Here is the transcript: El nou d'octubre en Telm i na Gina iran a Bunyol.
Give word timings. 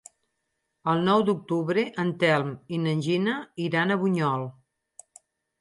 El 0.93 1.03
nou 1.09 1.25
d'octubre 1.27 1.83
en 2.05 2.09
Telm 2.23 2.49
i 2.79 2.81
na 2.87 2.97
Gina 3.09 3.37
iran 3.67 3.97
a 3.97 3.99
Bunyol. 4.05 4.49